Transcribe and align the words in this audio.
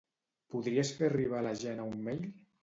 Podries 0.55 0.93
fer 1.01 1.09
arribar 1.09 1.39
a 1.43 1.47
la 1.49 1.53
Jana 1.61 1.87
un 1.93 2.03
mail? 2.09 2.27